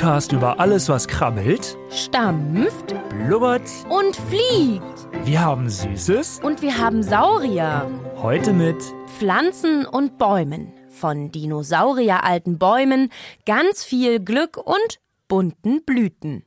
Podcast 0.00 0.32
über 0.32 0.58
alles, 0.58 0.88
was 0.88 1.06
krabbelt, 1.06 1.76
stampft 1.90 2.94
blubbert. 3.10 3.68
und 3.90 4.16
fliegt. 4.16 5.26
Wir 5.26 5.42
haben 5.42 5.68
Süßes. 5.68 6.40
Und 6.42 6.62
wir 6.62 6.78
haben 6.78 7.02
Saurier. 7.02 7.86
Heute 8.16 8.54
mit 8.54 8.78
Pflanzen 9.18 9.84
und 9.84 10.16
Bäumen. 10.16 10.72
Von 10.88 11.30
dinosaurieralten 11.30 12.58
Bäumen, 12.58 13.12
ganz 13.44 13.84
viel 13.84 14.20
Glück 14.20 14.56
und 14.56 15.00
bunten 15.28 15.84
Blüten. 15.84 16.46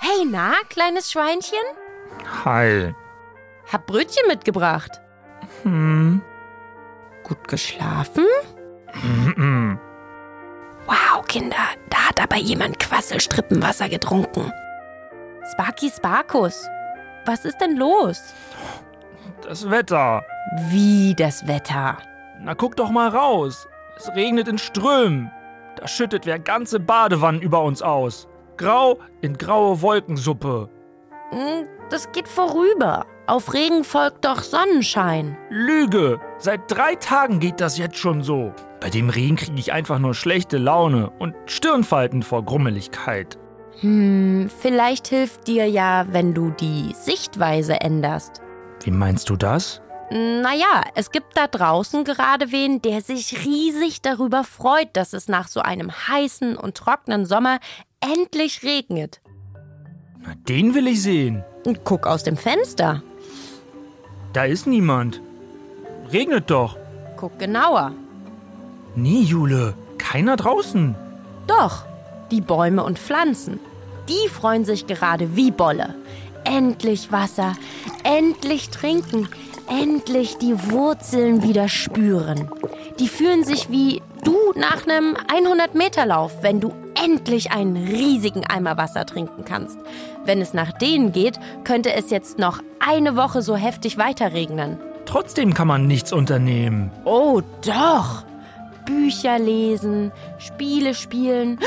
Hey, 0.00 0.24
na, 0.26 0.54
kleines 0.70 1.12
Schweinchen? 1.12 1.58
Hi. 2.46 2.94
Hab 3.70 3.86
Brötchen 3.86 4.26
mitgebracht. 4.26 5.02
Hm. 5.64 6.22
Gut 7.24 7.46
geschlafen? 7.46 8.24
Mm-mm. 9.02 9.78
Wow, 10.86 11.24
Kinder, 11.26 11.56
da 11.90 12.08
hat 12.08 12.20
aber 12.22 12.36
jemand 12.36 12.78
Quasselstrippenwasser 12.78 13.88
getrunken. 13.88 14.52
Sparky 15.52 15.90
Sparkus, 15.90 16.66
was 17.24 17.44
ist 17.44 17.58
denn 17.60 17.76
los? 17.76 18.20
Das 19.42 19.68
Wetter. 19.70 20.22
Wie 20.70 21.14
das 21.16 21.46
Wetter. 21.46 21.98
Na 22.40 22.54
guck 22.54 22.76
doch 22.76 22.90
mal 22.90 23.08
raus. 23.08 23.66
Es 23.96 24.08
regnet 24.14 24.48
in 24.48 24.58
Strömen. 24.58 25.30
Da 25.76 25.86
schüttet 25.88 26.26
wer 26.26 26.38
ganze 26.38 26.80
Badewannen 26.80 27.40
über 27.40 27.62
uns 27.62 27.82
aus. 27.82 28.28
Grau 28.56 28.98
in 29.20 29.36
graue 29.36 29.82
Wolkensuppe. 29.82 30.68
Hm, 31.30 31.66
Das 31.90 32.10
geht 32.12 32.28
vorüber. 32.28 33.06
Auf 33.26 33.52
Regen 33.54 33.84
folgt 33.84 34.24
doch 34.24 34.42
Sonnenschein. 34.42 35.36
Lüge. 35.50 36.20
Seit 36.38 36.60
drei 36.68 36.94
Tagen 36.94 37.40
geht 37.40 37.60
das 37.60 37.76
jetzt 37.78 37.96
schon 37.98 38.22
so. 38.22 38.52
Bei 38.80 38.90
dem 38.90 39.08
Regen 39.08 39.36
kriege 39.36 39.58
ich 39.58 39.72
einfach 39.72 39.98
nur 39.98 40.14
schlechte 40.14 40.58
Laune 40.58 41.10
und 41.18 41.34
Stirnfalten 41.46 42.22
vor 42.22 42.44
Grummeligkeit. 42.44 43.38
Hm, 43.80 44.50
vielleicht 44.60 45.08
hilft 45.08 45.48
dir 45.48 45.68
ja, 45.68 46.06
wenn 46.10 46.34
du 46.34 46.50
die 46.50 46.94
Sichtweise 46.94 47.80
änderst. 47.80 48.40
Wie 48.82 48.90
meinst 48.90 49.28
du 49.28 49.36
das? 49.36 49.80
Naja, 50.10 50.82
es 50.94 51.10
gibt 51.10 51.36
da 51.36 51.48
draußen 51.48 52.04
gerade 52.04 52.52
wen, 52.52 52.80
der 52.80 53.00
sich 53.00 53.44
riesig 53.44 54.02
darüber 54.02 54.44
freut, 54.44 54.88
dass 54.92 55.12
es 55.12 55.26
nach 55.26 55.48
so 55.48 55.60
einem 55.60 55.90
heißen 55.90 56.56
und 56.56 56.76
trockenen 56.76 57.26
Sommer 57.26 57.58
endlich 58.00 58.62
regnet. 58.62 59.20
Na, 60.20 60.34
den 60.48 60.74
will 60.74 60.86
ich 60.86 61.02
sehen. 61.02 61.44
Guck 61.84 62.06
aus 62.06 62.22
dem 62.22 62.36
Fenster. 62.36 63.02
Da 64.32 64.44
ist 64.44 64.66
niemand. 64.66 65.20
Regnet 66.12 66.50
doch. 66.50 66.78
Guck 67.16 67.38
genauer. 67.38 67.92
Nee, 68.96 69.20
Jule. 69.20 69.74
Keiner 69.98 70.36
draußen. 70.36 70.94
Doch, 71.46 71.84
die 72.30 72.40
Bäume 72.40 72.82
und 72.82 72.98
Pflanzen. 72.98 73.60
Die 74.08 74.28
freuen 74.28 74.64
sich 74.64 74.86
gerade 74.86 75.36
wie 75.36 75.50
Bolle. 75.50 75.94
Endlich 76.44 77.12
Wasser, 77.12 77.54
endlich 78.04 78.70
trinken, 78.70 79.28
endlich 79.68 80.38
die 80.38 80.70
Wurzeln 80.70 81.42
wieder 81.42 81.68
spüren. 81.68 82.48
Die 82.98 83.08
fühlen 83.08 83.44
sich 83.44 83.70
wie 83.70 84.00
du 84.24 84.36
nach 84.54 84.86
einem 84.86 85.16
100-Meter-Lauf, 85.16 86.42
wenn 86.42 86.60
du 86.60 86.72
endlich 87.02 87.50
einen 87.50 87.76
riesigen 87.76 88.46
Eimer 88.46 88.76
Wasser 88.76 89.04
trinken 89.04 89.44
kannst. 89.44 89.78
Wenn 90.24 90.40
es 90.40 90.54
nach 90.54 90.72
denen 90.72 91.12
geht, 91.12 91.38
könnte 91.64 91.92
es 91.92 92.10
jetzt 92.10 92.38
noch 92.38 92.62
eine 92.78 93.16
Woche 93.16 93.42
so 93.42 93.56
heftig 93.56 93.98
weiterregnen. 93.98 94.78
Trotzdem 95.04 95.52
kann 95.52 95.68
man 95.68 95.86
nichts 95.86 96.12
unternehmen. 96.12 96.90
Oh, 97.04 97.42
doch. 97.64 98.24
Bücher 98.86 99.38
lesen, 99.38 100.10
Spiele 100.38 100.94
spielen. 100.94 101.58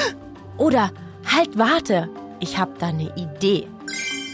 Oder 0.58 0.92
halt, 1.26 1.58
warte. 1.58 2.10
Ich 2.40 2.58
hab 2.58 2.80
da 2.80 2.88
eine 2.88 3.16
Idee. 3.16 3.68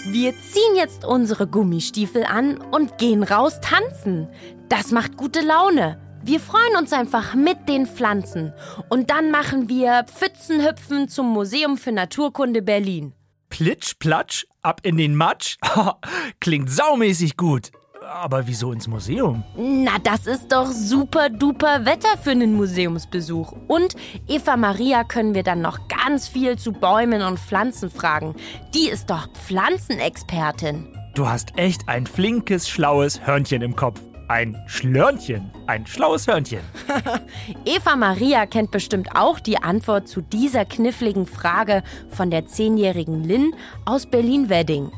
Wir 0.08 0.34
ziehen 0.34 0.76
jetzt 0.76 1.04
unsere 1.04 1.48
Gummistiefel 1.48 2.24
an 2.24 2.58
und 2.58 2.98
gehen 3.00 3.24
raus 3.24 3.60
tanzen. 3.60 4.30
Das 4.70 4.92
macht 4.92 5.18
gute 5.18 5.42
Laune. 5.42 6.00
Wir 6.24 6.40
freuen 6.40 6.76
uns 6.78 6.94
einfach 6.94 7.36
mit 7.36 7.68
den 7.68 7.88
Pflanzen. 7.88 8.54
Und 8.90 9.10
dann 9.10 9.32
machen 9.32 9.68
wir 9.68 10.06
Pfützenhüpfen 10.06 11.10
zum 11.10 11.32
Museum 11.32 11.78
für 11.78 11.92
Naturkunde 11.92 12.62
Berlin. 12.62 13.14
Plitsch, 13.50 13.94
platsch, 14.00 14.46
ab 14.62 14.82
in 14.84 14.98
den 14.98 15.16
Matsch. 15.16 15.58
Klingt 16.40 16.70
saumäßig 16.70 17.38
gut. 17.38 17.72
Aber 18.06 18.46
wieso 18.46 18.72
ins 18.72 18.88
Museum? 18.88 19.44
Na, 19.58 19.98
das 20.04 20.28
ist 20.28 20.52
doch 20.52 20.68
super 20.68 21.30
duper 21.30 21.86
Wetter 21.86 22.18
für 22.22 22.32
einen 22.32 22.54
Museumsbesuch. 22.54 23.54
Und 23.68 23.96
Eva 24.28 24.58
Maria 24.58 25.04
können 25.04 25.34
wir 25.34 25.44
dann 25.44 25.62
noch 25.62 25.88
ganz 25.88 26.28
viel 26.28 26.58
zu 26.58 26.72
Bäumen 26.72 27.22
und 27.24 27.40
Pflanzen 27.40 27.90
fragen. 27.90 28.36
Die 28.74 28.90
ist 28.90 29.10
doch 29.10 29.28
Pflanzenexpertin. 29.34 30.88
Du 31.16 31.28
hast 31.28 31.58
echt 31.58 31.88
ein 31.88 32.06
flinkes, 32.06 32.70
schlaues 32.70 33.26
Hörnchen 33.26 33.62
im 33.62 33.76
Kopf. 33.76 34.02
Ein 34.28 34.62
Schlörnchen. 34.68 35.52
Ein 35.68 35.88
schlaues 35.88 36.28
Hörnchen. 36.28 36.62
Eva 37.66 37.96
Maria 37.96 38.46
kennt 38.46 38.72
bestimmt 38.72 39.16
auch 39.16 39.40
die 39.40 39.62
Antwort 39.62 40.08
zu 40.08 40.22
dieser 40.22 40.66
kniffligen 40.66 41.26
Frage 41.26 41.84
von 42.10 42.30
der 42.30 42.46
zehnjährigen 42.46 43.24
Lynn 43.24 43.54
aus 43.86 44.06
Berlin-Wedding. 44.06 44.92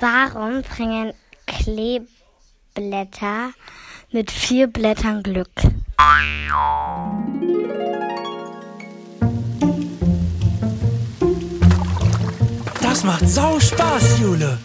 Warum 0.00 0.62
bringen 0.62 1.12
Kleeblätter 1.58 3.52
mit 4.10 4.30
vier 4.30 4.66
Blättern 4.68 5.22
Glück? 5.22 5.50
Das 12.80 13.04
macht 13.04 13.28
sau 13.28 13.60
Spaß, 13.60 14.18
Jule. 14.20 14.58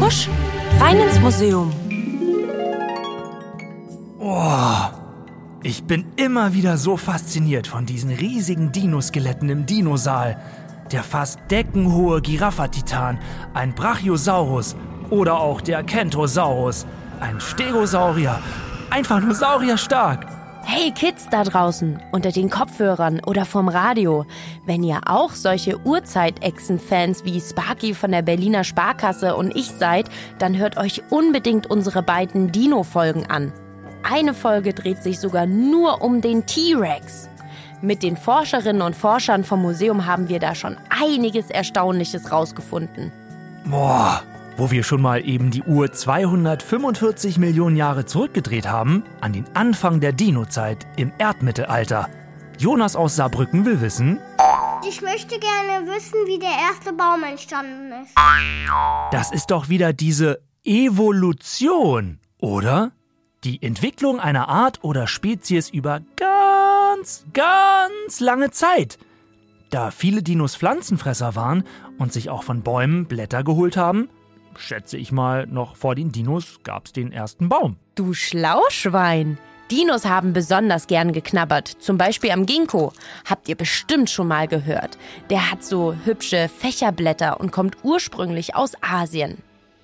Husch, 0.00 0.28
rein 0.80 1.00
ins 1.00 1.18
Museum. 1.20 1.72
Oh, 4.20 4.88
ich 5.62 5.82
bin 5.84 6.04
immer 6.16 6.54
wieder 6.54 6.76
so 6.76 6.96
fasziniert 6.96 7.66
von 7.66 7.84
diesen 7.84 8.10
riesigen 8.10 8.70
Dinoskeletten 8.72 9.48
im 9.48 9.66
Dinosaal. 9.66 10.40
Der 10.92 11.02
fast 11.02 11.40
deckenhohe 11.50 12.20
Giraffatitan, 12.20 13.18
ein 13.54 13.74
Brachiosaurus 13.74 14.76
oder 15.08 15.40
auch 15.40 15.62
der 15.62 15.82
Kentosaurus, 15.82 16.86
ein 17.18 17.40
Stegosaurier. 17.40 18.38
Einfach 18.90 19.20
nur 19.20 19.34
saurierstark. 19.34 20.26
Hey 20.64 20.92
Kids 20.92 21.28
da 21.30 21.44
draußen, 21.44 21.98
unter 22.12 22.30
den 22.30 22.50
Kopfhörern 22.50 23.20
oder 23.26 23.46
vom 23.46 23.68
Radio, 23.68 24.26
wenn 24.66 24.82
ihr 24.82 25.00
auch 25.06 25.32
solche 25.32 25.80
Urzeit-Echsen-Fans 25.80 27.24
wie 27.24 27.40
Sparky 27.40 27.94
von 27.94 28.12
der 28.12 28.22
Berliner 28.22 28.62
Sparkasse 28.62 29.34
und 29.34 29.56
ich 29.56 29.70
seid, 29.70 30.10
dann 30.38 30.58
hört 30.58 30.76
euch 30.76 31.02
unbedingt 31.10 31.70
unsere 31.70 32.02
beiden 32.02 32.52
Dino-Folgen 32.52 33.26
an. 33.26 33.52
Eine 34.02 34.34
Folge 34.34 34.74
dreht 34.74 35.02
sich 35.02 35.18
sogar 35.20 35.46
nur 35.46 36.02
um 36.02 36.20
den 36.20 36.44
T-Rex. 36.44 37.30
Mit 37.84 38.04
den 38.04 38.16
Forscherinnen 38.16 38.80
und 38.80 38.94
Forschern 38.94 39.42
vom 39.42 39.60
Museum 39.60 40.06
haben 40.06 40.28
wir 40.28 40.38
da 40.38 40.54
schon 40.54 40.76
einiges 40.88 41.50
Erstaunliches 41.50 42.30
rausgefunden. 42.30 43.10
Boah, 43.64 44.22
wo 44.56 44.70
wir 44.70 44.84
schon 44.84 45.02
mal 45.02 45.26
eben 45.26 45.50
die 45.50 45.64
Uhr 45.64 45.92
245 45.92 47.38
Millionen 47.38 47.74
Jahre 47.74 48.06
zurückgedreht 48.06 48.68
haben, 48.68 49.02
an 49.20 49.32
den 49.32 49.46
Anfang 49.54 49.98
der 49.98 50.12
Dino-Zeit 50.12 50.86
im 50.96 51.10
Erdmittelalter. 51.18 52.08
Jonas 52.56 52.94
aus 52.94 53.16
Saarbrücken 53.16 53.64
will 53.64 53.80
wissen, 53.80 54.20
Ich 54.88 55.02
möchte 55.02 55.40
gerne 55.40 55.86
wissen, 55.88 56.18
wie 56.26 56.38
der 56.38 56.50
erste 56.50 56.92
Baum 56.92 57.24
entstanden 57.24 57.92
ist. 58.02 58.12
das 59.10 59.32
ist 59.32 59.50
doch 59.50 59.68
wieder 59.68 59.92
diese 59.92 60.40
Evolution, 60.64 62.20
oder? 62.38 62.92
Die 63.42 63.60
Entwicklung 63.60 64.20
einer 64.20 64.48
Art 64.48 64.84
oder 64.84 65.08
Spezies 65.08 65.68
über 65.68 65.98
ganz, 66.14 66.61
ganz 67.32 68.20
lange 68.20 68.50
Zeit. 68.50 68.98
Da 69.70 69.90
viele 69.90 70.22
Dinos 70.22 70.56
Pflanzenfresser 70.56 71.34
waren 71.34 71.64
und 71.98 72.12
sich 72.12 72.28
auch 72.28 72.42
von 72.42 72.62
Bäumen 72.62 73.06
Blätter 73.06 73.42
geholt 73.42 73.76
haben, 73.76 74.08
schätze 74.58 74.98
ich 74.98 75.12
mal, 75.12 75.46
noch 75.46 75.76
vor 75.76 75.94
den 75.94 76.12
Dinos 76.12 76.60
gab 76.62 76.86
es 76.86 76.92
den 76.92 77.12
ersten 77.12 77.48
Baum. 77.48 77.76
Du 77.94 78.12
Schlauschwein! 78.14 79.38
Dinos 79.70 80.04
haben 80.04 80.34
besonders 80.34 80.86
gern 80.86 81.14
geknabbert, 81.14 81.66
zum 81.66 81.96
Beispiel 81.96 82.30
am 82.32 82.44
Ginkgo. 82.44 82.92
Habt 83.24 83.48
ihr 83.48 83.54
bestimmt 83.54 84.10
schon 84.10 84.28
mal 84.28 84.46
gehört. 84.46 84.98
Der 85.30 85.50
hat 85.50 85.64
so 85.64 85.94
hübsche 86.04 86.50
Fächerblätter 86.50 87.40
und 87.40 87.52
kommt 87.52 87.78
ursprünglich 87.82 88.54
aus 88.54 88.74
Asien. 88.82 89.38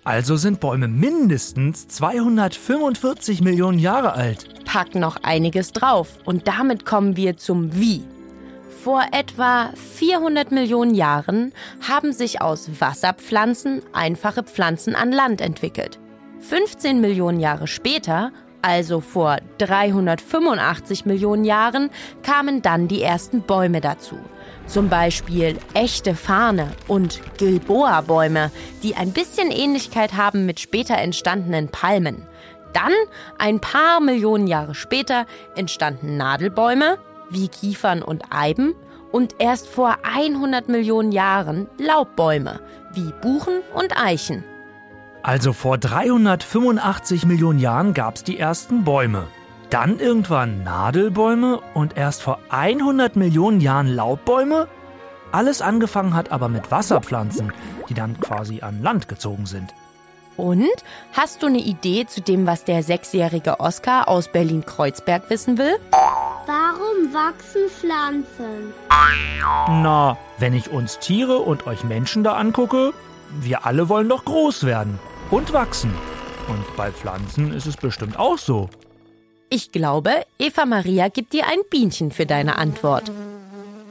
Also 0.09 0.39
sind 0.39 0.59
Bäume 0.59 0.89
mindestens 0.89 1.87
245 1.89 3.43
Millionen 3.43 3.79
Jahre 3.79 4.15
alt. 4.15 4.47
Pack 4.65 4.95
noch 4.95 5.19
einiges 5.23 5.73
drauf 5.73 6.09
und 6.25 6.49
damit 6.49 6.87
kommen 6.87 7.15
wir 7.19 7.37
zum 7.37 7.79
Wie. 7.79 8.03
Vor 8.83 9.03
etwa 9.13 9.69
400 9.99 10.51
Millionen 10.51 10.95
Jahren 10.95 11.53
haben 11.87 12.15
sich 12.15 12.41
aus 12.41 12.71
Wasserpflanzen 12.81 13.83
einfache 13.93 14.45
Pflanzen 14.45 14.95
an 14.95 15.13
Land 15.13 15.43
entwickelt. 15.43 15.99
15 16.41 17.03
Millionen 17.03 17.39
Jahre 17.39 17.67
später, 17.67 18.33
also 18.63 19.03
vor 19.03 19.37
385 19.59 21.05
Millionen 21.05 21.45
Jahren, 21.45 21.91
kamen 22.23 22.63
dann 22.63 22.89
die 22.89 23.03
ersten 23.03 23.43
Bäume 23.43 23.83
dazu. 23.83 24.17
Zum 24.69 24.91
Beispiel 24.91 25.57
echte 25.73 26.15
Farne 26.15 26.73
und 26.89 27.21
Gilboa-Bäume, 27.39 28.51
die 28.83 28.97
ein 28.97 29.13
bisschen 29.13 29.51
Ähnlichkeit 29.51 30.13
haben 30.13 30.45
mit 30.45 30.61
später 30.61 30.99
entstandenen 30.99 31.69
Palmen. 31.69 32.27
Dann, 32.75 32.93
ein 33.39 33.61
paar 33.61 34.01
Millionen 34.01 34.47
Jahre 34.47 34.75
später, 34.75 35.25
entstanden 35.57 36.19
Nadelbäume, 36.19 36.99
wie 37.31 37.49
Kiefern 37.49 38.03
und 38.03 38.25
Eiben, 38.29 38.75
und 39.11 39.37
erst 39.39 39.69
vor 39.69 39.97
100 40.03 40.69
Millionen 40.69 41.13
Jahren 41.13 41.67
Laubbäume, 41.79 42.61
wie 42.93 43.11
Buchen 43.23 43.63
und 43.75 43.99
Eichen. 43.99 44.45
Also 45.23 45.55
vor 45.55 45.79
385 45.79 47.25
Millionen 47.25 47.59
Jahren 47.59 47.95
gab 47.95 48.17
es 48.17 48.25
die 48.25 48.39
ersten 48.39 48.85
Bäume. 48.85 49.29
Dann 49.71 49.99
irgendwann 49.99 50.65
Nadelbäume 50.65 51.61
und 51.75 51.99
erst 51.99 52.23
vor 52.23 52.39
100 52.49 53.17
Millionen 53.17 53.61
Jahren 53.61 53.87
Laubbäume? 53.87 54.67
Alles 55.31 55.61
angefangen 55.61 56.15
hat 56.15 56.33
aber 56.33 56.49
mit 56.49 56.71
Wasserpflanzen, 56.71 57.53
die 57.89 57.95
dann 57.95 58.19
quasi 58.19 58.63
an 58.63 58.83
Land 58.83 59.09
gezogen 59.09 59.45
sind. 59.45 59.75
Und 60.39 60.71
hast 61.13 61.43
du 61.43 61.49
eine 61.49 61.59
Idee 61.59 62.07
zu 62.07 62.23
dem, 62.23 62.47
was 62.47 62.65
der 62.65 62.83
sechsjährige 62.83 63.61
Oskar 63.61 64.09
aus 64.09 64.29
Berlin-Kreuzberg 64.29 65.29
wissen 65.29 65.59
will? 65.59 65.77
Warum 66.47 67.13
wachsen 67.13 67.69
Pflanzen? 67.69 68.73
Na, 69.69 70.17
wenn 70.39 70.55
ich 70.55 70.71
uns 70.71 70.99
Tiere 70.99 71.39
und 71.39 71.67
euch 71.67 71.85
Menschen 71.85 72.25
da 72.25 72.35
angucke, 72.35 72.95
wir 73.41 73.67
alle 73.67 73.91
wollen 73.91 74.09
doch 74.09 74.25
groß 74.25 74.65
werden 74.65 74.99
und 75.31 75.53
wachsen. 75.53 75.93
Und 76.49 76.77
bei 76.77 76.91
Pflanzen 76.91 77.53
ist 77.53 77.67
es 77.67 77.77
bestimmt 77.77 78.19
auch 78.19 78.39
so. 78.39 78.71
Ich 79.51 79.73
glaube, 79.73 80.11
Eva 80.39 80.67
Maria 80.67 81.09
gibt 81.09 81.33
dir 81.33 81.47
ein 81.47 81.61
Bienchen 81.71 82.11
für 82.11 82.27
deine 82.27 82.59
Antwort. 82.59 83.11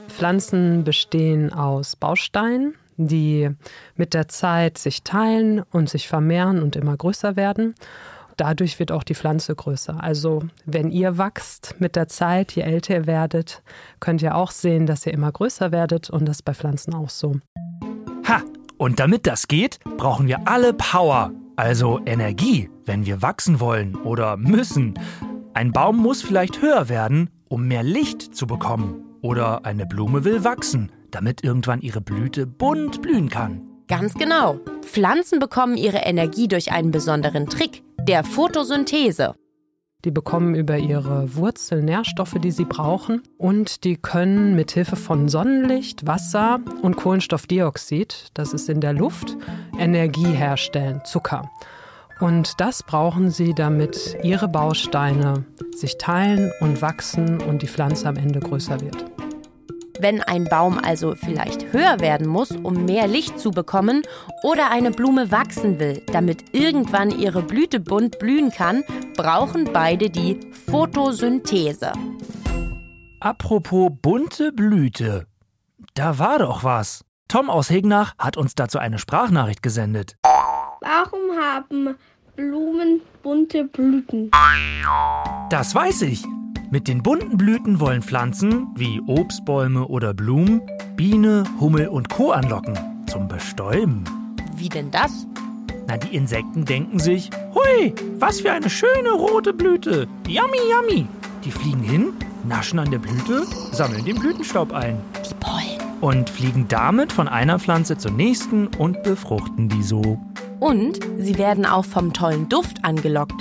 Pflanzen 0.06 0.84
bestehen 0.84 1.52
aus 1.52 1.96
Bausteinen, 1.96 2.74
die 2.96 3.50
mit 3.96 4.14
der 4.14 4.28
Zeit 4.28 4.78
sich 4.78 5.02
teilen 5.02 5.62
und 5.72 5.90
sich 5.90 6.06
vermehren 6.06 6.62
und 6.62 6.76
immer 6.76 6.96
größer 6.96 7.34
werden. 7.34 7.74
Dadurch 8.36 8.78
wird 8.78 8.92
auch 8.92 9.02
die 9.02 9.16
Pflanze 9.16 9.52
größer. 9.56 10.00
Also 10.00 10.44
wenn 10.64 10.92
ihr 10.92 11.18
wachst 11.18 11.74
mit 11.80 11.96
der 11.96 12.06
Zeit, 12.06 12.52
je 12.52 12.62
älter 12.62 12.94
ihr 12.94 13.06
werdet, 13.06 13.62
könnt 13.98 14.22
ihr 14.22 14.36
auch 14.36 14.52
sehen, 14.52 14.86
dass 14.86 15.06
ihr 15.06 15.12
immer 15.12 15.32
größer 15.32 15.72
werdet 15.72 16.08
und 16.08 16.26
das 16.26 16.36
ist 16.36 16.42
bei 16.42 16.54
Pflanzen 16.54 16.94
auch 16.94 17.10
so. 17.10 17.34
Ha! 18.28 18.42
Und 18.76 19.00
damit 19.00 19.26
das 19.26 19.48
geht, 19.48 19.80
brauchen 19.96 20.28
wir 20.28 20.46
alle 20.46 20.72
Power, 20.72 21.32
also 21.56 22.00
Energie, 22.06 22.70
wenn 22.86 23.06
wir 23.06 23.22
wachsen 23.22 23.58
wollen 23.58 23.96
oder 23.96 24.36
müssen. 24.36 24.94
Ein 25.58 25.72
Baum 25.72 25.96
muss 25.96 26.22
vielleicht 26.22 26.62
höher 26.62 26.88
werden, 26.88 27.30
um 27.48 27.66
mehr 27.66 27.82
Licht 27.82 28.22
zu 28.36 28.46
bekommen. 28.46 29.04
Oder 29.22 29.64
eine 29.66 29.86
Blume 29.86 30.22
will 30.22 30.44
wachsen, 30.44 30.92
damit 31.10 31.42
irgendwann 31.42 31.80
ihre 31.80 32.00
Blüte 32.00 32.46
bunt 32.46 33.02
blühen 33.02 33.28
kann. 33.28 33.62
Ganz 33.88 34.14
genau. 34.14 34.60
Pflanzen 34.82 35.40
bekommen 35.40 35.76
ihre 35.76 35.96
Energie 35.96 36.46
durch 36.46 36.70
einen 36.70 36.92
besonderen 36.92 37.48
Trick, 37.48 37.82
der 37.98 38.22
Photosynthese. 38.22 39.34
Die 40.04 40.12
bekommen 40.12 40.54
über 40.54 40.78
ihre 40.78 41.34
Wurzeln 41.34 41.86
Nährstoffe, 41.86 42.36
die 42.40 42.52
sie 42.52 42.64
brauchen. 42.64 43.24
Und 43.36 43.82
die 43.82 43.96
können 43.96 44.54
mit 44.54 44.70
Hilfe 44.70 44.94
von 44.94 45.28
Sonnenlicht, 45.28 46.06
Wasser 46.06 46.60
und 46.82 46.94
Kohlenstoffdioxid, 46.94 48.28
das 48.32 48.52
ist 48.52 48.68
in 48.68 48.80
der 48.80 48.92
Luft, 48.92 49.36
Energie 49.76 50.30
herstellen, 50.30 51.00
Zucker. 51.04 51.50
Und 52.20 52.60
das 52.60 52.82
brauchen 52.82 53.30
sie, 53.30 53.54
damit 53.54 54.18
ihre 54.22 54.48
Bausteine 54.48 55.44
sich 55.76 55.98
teilen 55.98 56.50
und 56.60 56.82
wachsen 56.82 57.40
und 57.42 57.62
die 57.62 57.68
Pflanze 57.68 58.08
am 58.08 58.16
Ende 58.16 58.40
größer 58.40 58.80
wird. 58.80 59.04
Wenn 60.00 60.22
ein 60.22 60.44
Baum 60.44 60.78
also 60.78 61.14
vielleicht 61.16 61.72
höher 61.72 61.98
werden 62.00 62.28
muss, 62.28 62.52
um 62.52 62.84
mehr 62.84 63.08
Licht 63.08 63.38
zu 63.38 63.50
bekommen, 63.50 64.02
oder 64.44 64.70
eine 64.70 64.92
Blume 64.92 65.32
wachsen 65.32 65.80
will, 65.80 66.02
damit 66.12 66.54
irgendwann 66.54 67.10
ihre 67.10 67.42
Blüte 67.42 67.80
bunt 67.80 68.18
blühen 68.18 68.50
kann, 68.50 68.84
brauchen 69.16 69.70
beide 69.72 70.08
die 70.08 70.38
Photosynthese. 70.70 71.92
Apropos 73.20 73.90
bunte 74.00 74.52
Blüte. 74.52 75.26
Da 75.94 76.20
war 76.20 76.38
doch 76.38 76.62
was. 76.62 77.04
Tom 77.26 77.50
aus 77.50 77.68
Hegnach 77.68 78.14
hat 78.18 78.36
uns 78.36 78.54
dazu 78.54 78.78
eine 78.78 78.98
Sprachnachricht 78.98 79.62
gesendet. 79.62 80.16
Warum 80.80 81.36
haben 81.38 81.96
Blumen 82.36 83.00
bunte 83.22 83.64
Blüten? 83.64 84.30
Das 85.50 85.74
weiß 85.74 86.02
ich. 86.02 86.24
Mit 86.70 86.86
den 86.86 87.02
bunten 87.02 87.36
Blüten 87.36 87.80
wollen 87.80 88.02
Pflanzen, 88.02 88.68
wie 88.76 89.00
Obstbäume 89.06 89.86
oder 89.86 90.12
Blumen, 90.14 90.60
Biene, 90.96 91.44
Hummel 91.58 91.88
und 91.88 92.08
Co. 92.10 92.30
anlocken. 92.30 92.78
Zum 93.06 93.26
Bestäuben. 93.26 94.04
Wie 94.54 94.68
denn 94.68 94.90
das? 94.90 95.26
Na, 95.86 95.96
die 95.96 96.14
Insekten 96.14 96.64
denken 96.66 96.98
sich, 96.98 97.30
hui, 97.54 97.94
was 98.18 98.40
für 98.42 98.52
eine 98.52 98.68
schöne 98.68 99.10
rote 99.10 99.54
Blüte. 99.54 100.06
Yummy, 100.26 100.58
yummy. 100.70 101.06
Die 101.44 101.50
fliegen 101.50 101.80
hin, 101.80 102.12
naschen 102.46 102.78
an 102.78 102.90
der 102.90 102.98
Blüte, 102.98 103.44
sammeln 103.72 104.04
den 104.04 104.18
Blütenstaub 104.18 104.74
ein 104.74 105.00
Die 105.28 105.34
Pollen. 105.34 105.80
und 106.02 106.28
fliegen 106.28 106.68
damit 106.68 107.12
von 107.12 107.26
einer 107.28 107.58
Pflanze 107.58 107.96
zur 107.96 108.10
nächsten 108.10 108.66
und 108.66 109.02
befruchten 109.04 109.70
die 109.70 109.82
so. 109.82 110.20
Und 110.60 110.98
sie 111.18 111.38
werden 111.38 111.64
auch 111.66 111.84
vom 111.84 112.12
tollen 112.12 112.48
Duft 112.48 112.84
angelockt. 112.84 113.40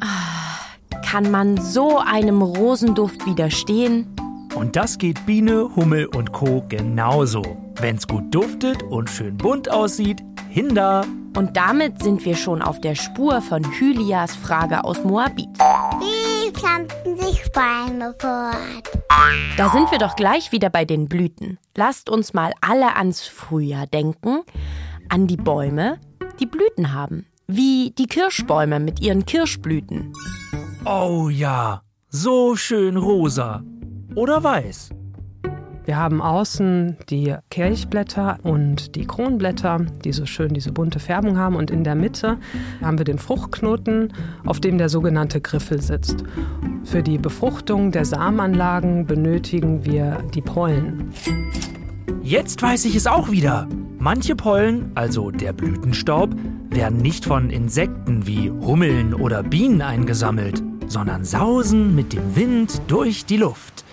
Ah, 0.00 0.98
Kann 1.04 1.30
man 1.30 1.56
so 1.60 1.98
einem 1.98 2.42
Rosenduft 2.42 3.26
widerstehen? 3.26 4.06
Und 4.54 4.76
das 4.76 4.98
geht 4.98 5.26
Biene, 5.26 5.68
Hummel 5.74 6.06
und 6.06 6.32
Co. 6.32 6.64
genauso. 6.68 7.42
Wenn's 7.80 8.06
gut 8.06 8.32
duftet 8.32 8.82
und 8.84 9.10
schön 9.10 9.36
bunt 9.36 9.68
aussieht, 9.68 10.22
hin 10.48 10.74
da. 10.76 11.02
Und 11.36 11.56
damit 11.56 12.00
sind 12.00 12.24
wir 12.24 12.36
schon 12.36 12.62
auf 12.62 12.80
der 12.80 12.94
Spur 12.94 13.42
von 13.42 13.64
Hylias 13.64 14.36
Frage 14.36 14.84
aus 14.84 15.02
Moabit. 15.02 15.48
Wie 15.98 16.52
pflanzen 16.52 17.16
sich 17.18 17.42
Bäume 17.52 18.14
fort? 18.20 18.93
Da 19.56 19.70
sind 19.70 19.90
wir 19.92 19.98
doch 19.98 20.16
gleich 20.16 20.50
wieder 20.50 20.70
bei 20.70 20.84
den 20.84 21.08
Blüten. 21.08 21.58
Lasst 21.76 22.10
uns 22.10 22.34
mal 22.34 22.52
alle 22.60 22.96
ans 22.96 23.22
Frühjahr 23.22 23.86
denken, 23.86 24.42
an 25.08 25.26
die 25.26 25.36
Bäume, 25.36 26.00
die 26.40 26.46
Blüten 26.46 26.92
haben. 26.92 27.26
Wie 27.46 27.92
die 27.96 28.06
Kirschbäume 28.06 28.80
mit 28.80 29.00
ihren 29.00 29.26
Kirschblüten. 29.26 30.12
Oh 30.84 31.28
ja, 31.28 31.82
so 32.08 32.56
schön 32.56 32.96
rosa. 32.96 33.62
Oder 34.16 34.42
weiß. 34.42 34.90
Wir 35.86 35.98
haben 35.98 36.22
außen 36.22 36.96
die 37.10 37.34
Kelchblätter 37.50 38.38
und 38.42 38.96
die 38.96 39.06
Kronblätter, 39.06 39.80
die 40.04 40.12
so 40.12 40.24
schön 40.24 40.54
diese 40.54 40.72
bunte 40.72 40.98
Färbung 40.98 41.36
haben. 41.36 41.56
Und 41.56 41.70
in 41.70 41.84
der 41.84 41.94
Mitte 41.94 42.38
haben 42.80 42.96
wir 42.96 43.04
den 43.04 43.18
Fruchtknoten, 43.18 44.12
auf 44.46 44.60
dem 44.60 44.78
der 44.78 44.88
sogenannte 44.88 45.42
Griffel 45.42 45.82
sitzt. 45.82 46.24
Für 46.84 47.02
die 47.02 47.18
Befruchtung 47.18 47.92
der 47.92 48.06
Samenanlagen 48.06 49.06
benötigen 49.06 49.84
wir 49.84 50.22
die 50.34 50.40
Pollen. 50.40 51.12
Jetzt 52.22 52.62
weiß 52.62 52.86
ich 52.86 52.96
es 52.96 53.06
auch 53.06 53.30
wieder. 53.30 53.68
Manche 53.98 54.36
Pollen, 54.36 54.90
also 54.94 55.30
der 55.30 55.52
Blütenstaub, 55.52 56.34
werden 56.70 56.98
nicht 56.98 57.26
von 57.26 57.50
Insekten 57.50 58.26
wie 58.26 58.50
Hummeln 58.50 59.12
oder 59.12 59.42
Bienen 59.42 59.82
eingesammelt, 59.82 60.62
sondern 60.86 61.24
sausen 61.24 61.94
mit 61.94 62.14
dem 62.14 62.36
Wind 62.36 62.80
durch 62.88 63.26
die 63.26 63.36
Luft. 63.36 63.84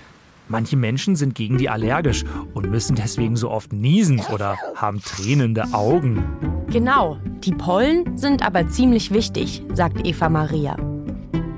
Manche 0.51 0.75
Menschen 0.75 1.15
sind 1.15 1.33
gegen 1.33 1.57
die 1.57 1.69
allergisch 1.69 2.25
und 2.53 2.69
müssen 2.69 2.97
deswegen 2.97 3.37
so 3.37 3.49
oft 3.49 3.71
niesen 3.71 4.19
oder 4.33 4.57
haben 4.75 4.99
tränende 5.01 5.63
Augen. 5.71 6.25
Genau, 6.69 7.17
die 7.41 7.53
Pollen 7.53 8.17
sind 8.17 8.45
aber 8.45 8.67
ziemlich 8.67 9.13
wichtig, 9.13 9.63
sagt 9.73 10.05
Eva 10.05 10.27
Maria. 10.27 10.75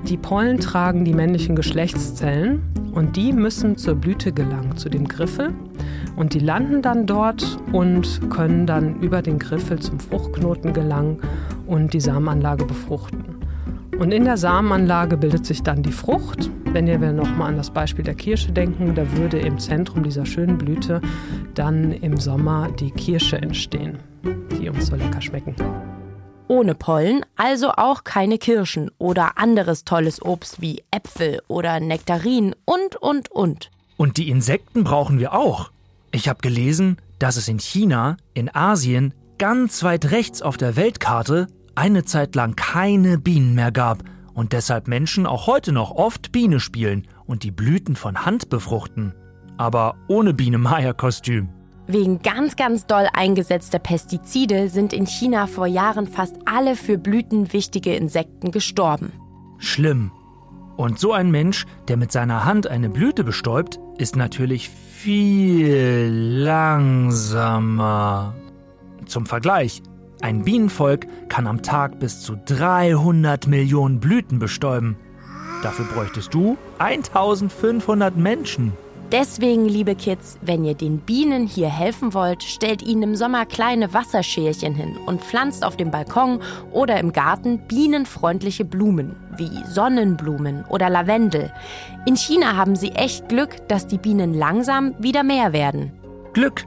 Die 0.08 0.16
Pollen 0.16 0.60
tragen 0.60 1.04
die 1.04 1.12
männlichen 1.12 1.56
Geschlechtszellen 1.56 2.62
Und 2.92 3.16
die 3.16 3.32
müssen 3.32 3.76
zur 3.76 3.96
Blüte 3.96 4.30
gelangen, 4.30 4.76
zu 4.76 4.88
dem 4.88 5.08
Griffel. 5.08 5.52
Und 6.14 6.32
die 6.32 6.38
landen 6.38 6.80
dann 6.80 7.06
dort 7.06 7.58
und 7.72 8.20
können 8.30 8.64
dann 8.64 9.00
über 9.00 9.22
den 9.22 9.40
Griffel 9.40 9.80
zum 9.80 9.98
Fruchtknoten 9.98 10.72
gelangen 10.72 11.18
und 11.66 11.92
die 11.92 12.00
Samenanlage 12.00 12.64
befruchten. 12.64 13.23
Und 13.98 14.10
in 14.10 14.24
der 14.24 14.36
Samenanlage 14.36 15.16
bildet 15.16 15.46
sich 15.46 15.62
dann 15.62 15.82
die 15.82 15.92
Frucht. 15.92 16.50
Wenn 16.72 16.86
wir 16.86 17.12
nochmal 17.12 17.50
an 17.50 17.56
das 17.56 17.70
Beispiel 17.70 18.04
der 18.04 18.16
Kirsche 18.16 18.50
denken, 18.50 18.94
da 18.96 19.10
würde 19.12 19.38
im 19.38 19.58
Zentrum 19.60 20.02
dieser 20.02 20.26
schönen 20.26 20.58
Blüte 20.58 21.00
dann 21.54 21.92
im 21.92 22.16
Sommer 22.16 22.70
die 22.72 22.90
Kirsche 22.90 23.36
entstehen, 23.36 24.00
die 24.58 24.68
uns 24.68 24.88
so 24.88 24.96
lecker 24.96 25.22
schmecken. 25.22 25.54
Ohne 26.48 26.74
Pollen 26.74 27.24
also 27.36 27.70
auch 27.70 28.02
keine 28.02 28.38
Kirschen 28.38 28.90
oder 28.98 29.38
anderes 29.38 29.84
tolles 29.84 30.20
Obst 30.20 30.60
wie 30.60 30.82
Äpfel 30.90 31.40
oder 31.46 31.78
Nektarinen 31.78 32.54
und, 32.64 32.96
und, 32.96 33.30
und. 33.30 33.70
Und 33.96 34.16
die 34.16 34.28
Insekten 34.28 34.82
brauchen 34.82 35.20
wir 35.20 35.34
auch. 35.34 35.70
Ich 36.10 36.28
habe 36.28 36.40
gelesen, 36.42 36.98
dass 37.20 37.36
es 37.36 37.46
in 37.46 37.60
China, 37.60 38.16
in 38.34 38.52
Asien, 38.54 39.14
ganz 39.38 39.84
weit 39.84 40.10
rechts 40.10 40.42
auf 40.42 40.56
der 40.56 40.74
Weltkarte 40.74 41.46
eine 41.74 42.04
Zeit 42.04 42.34
lang 42.34 42.56
keine 42.56 43.18
Bienen 43.18 43.54
mehr 43.54 43.72
gab 43.72 44.02
und 44.34 44.52
deshalb 44.52 44.88
Menschen 44.88 45.26
auch 45.26 45.46
heute 45.46 45.72
noch 45.72 45.90
oft 45.90 46.32
Biene 46.32 46.60
spielen 46.60 47.06
und 47.26 47.42
die 47.42 47.50
Blüten 47.50 47.96
von 47.96 48.24
Hand 48.26 48.48
befruchten. 48.50 49.14
Aber 49.56 49.96
ohne 50.08 50.34
Biene-Meier-Kostüm. 50.34 51.48
Wegen 51.86 52.22
ganz, 52.22 52.56
ganz 52.56 52.86
doll 52.86 53.06
eingesetzter 53.12 53.78
Pestizide 53.78 54.68
sind 54.70 54.92
in 54.92 55.06
China 55.06 55.46
vor 55.46 55.66
Jahren 55.66 56.06
fast 56.06 56.36
alle 56.46 56.76
für 56.76 56.96
Blüten 56.98 57.52
wichtige 57.52 57.94
Insekten 57.94 58.50
gestorben. 58.50 59.12
Schlimm. 59.58 60.10
Und 60.76 60.98
so 60.98 61.12
ein 61.12 61.30
Mensch, 61.30 61.66
der 61.86 61.96
mit 61.96 62.10
seiner 62.10 62.44
Hand 62.44 62.66
eine 62.66 62.88
Blüte 62.88 63.22
bestäubt, 63.22 63.78
ist 63.96 64.16
natürlich 64.16 64.70
viel 64.70 66.08
langsamer. 66.42 68.34
Zum 69.06 69.26
Vergleich, 69.26 69.82
ein 70.24 70.42
Bienenvolk 70.42 71.06
kann 71.28 71.46
am 71.46 71.60
Tag 71.60 71.98
bis 72.00 72.22
zu 72.22 72.38
300 72.46 73.46
Millionen 73.46 74.00
Blüten 74.00 74.38
bestäuben. 74.38 74.96
Dafür 75.62 75.84
bräuchtest 75.84 76.32
du 76.32 76.56
1500 76.78 78.16
Menschen. 78.16 78.72
Deswegen, 79.12 79.66
liebe 79.66 79.94
Kids, 79.94 80.38
wenn 80.40 80.64
ihr 80.64 80.72
den 80.72 81.00
Bienen 81.00 81.46
hier 81.46 81.68
helfen 81.68 82.14
wollt, 82.14 82.42
stellt 82.42 82.82
ihnen 82.82 83.02
im 83.02 83.16
Sommer 83.16 83.44
kleine 83.44 83.92
Wasserschälchen 83.92 84.74
hin 84.74 84.96
und 85.04 85.20
pflanzt 85.20 85.62
auf 85.62 85.76
dem 85.76 85.90
Balkon 85.90 86.40
oder 86.72 86.98
im 87.00 87.12
Garten 87.12 87.58
bienenfreundliche 87.68 88.64
Blumen 88.64 89.16
wie 89.36 89.50
Sonnenblumen 89.68 90.64
oder 90.70 90.88
Lavendel. 90.88 91.52
In 92.06 92.16
China 92.16 92.56
haben 92.56 92.76
sie 92.76 92.92
echt 92.92 93.28
Glück, 93.28 93.68
dass 93.68 93.86
die 93.86 93.98
Bienen 93.98 94.32
langsam 94.32 94.94
wieder 94.98 95.22
mehr 95.22 95.52
werden. 95.52 95.92
Glück, 96.32 96.64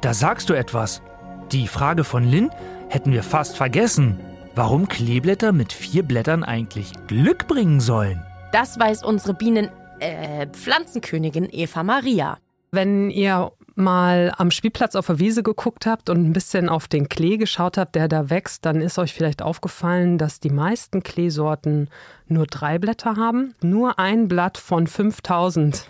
da 0.00 0.14
sagst 0.14 0.48
du 0.48 0.54
etwas. 0.54 1.02
Die 1.50 1.66
Frage 1.66 2.04
von 2.04 2.30
Lynn 2.30 2.50
hätten 2.90 3.12
wir 3.12 3.22
fast 3.22 3.56
vergessen. 3.56 4.18
Warum 4.54 4.88
Kleeblätter 4.88 5.52
mit 5.52 5.72
vier 5.72 6.02
Blättern 6.02 6.42
eigentlich 6.44 6.92
Glück 7.06 7.46
bringen 7.46 7.80
sollen? 7.80 8.22
Das 8.52 8.78
weiß 8.78 9.04
unsere 9.04 9.32
Bienen, 9.32 9.70
äh, 10.00 10.48
Pflanzenkönigin 10.48 11.48
Eva 11.50 11.84
Maria. 11.84 12.38
Wenn 12.72 13.10
ihr 13.10 13.52
mal 13.76 14.32
am 14.36 14.50
Spielplatz 14.50 14.96
auf 14.96 15.06
der 15.06 15.20
Wiese 15.20 15.42
geguckt 15.42 15.86
habt 15.86 16.10
und 16.10 16.24
ein 16.24 16.32
bisschen 16.32 16.68
auf 16.68 16.88
den 16.88 17.08
Klee 17.08 17.36
geschaut 17.36 17.78
habt, 17.78 17.94
der 17.94 18.08
da 18.08 18.28
wächst, 18.28 18.66
dann 18.66 18.80
ist 18.80 18.98
euch 18.98 19.14
vielleicht 19.14 19.40
aufgefallen, 19.40 20.18
dass 20.18 20.40
die 20.40 20.50
meisten 20.50 21.02
Kleesorten 21.02 21.88
nur 22.26 22.46
drei 22.46 22.78
Blätter 22.78 23.16
haben. 23.16 23.54
Nur 23.62 23.98
ein 24.00 24.26
Blatt 24.26 24.58
von 24.58 24.88
5000 24.88 25.86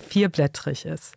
vierblättrig 0.00 0.86
ist. 0.86 1.14